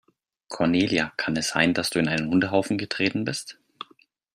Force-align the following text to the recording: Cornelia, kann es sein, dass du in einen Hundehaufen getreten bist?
Cornelia, 0.47 1.13
kann 1.15 1.35
es 1.37 1.49
sein, 1.49 1.75
dass 1.75 1.91
du 1.91 1.99
in 1.99 2.07
einen 2.07 2.27
Hundehaufen 2.27 2.79
getreten 2.79 3.23
bist? 3.23 3.59